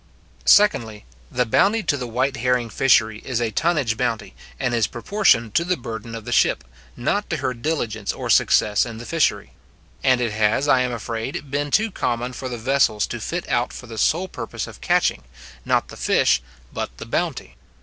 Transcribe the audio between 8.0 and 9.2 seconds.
or success in the